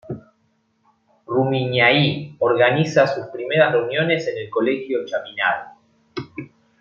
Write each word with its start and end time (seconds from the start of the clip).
Rumiñahui, 1.27 2.35
organiza 2.39 3.05
sus 3.05 3.27
primeras 3.27 3.71
reuniones 3.71 4.27
en 4.29 4.39
el 4.39 4.49
Colegio 4.49 5.05
Chaminade. 5.05 5.75